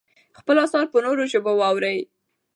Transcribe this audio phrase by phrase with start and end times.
[0.39, 1.99] خپل اثار په نورو ژبو واړوئ.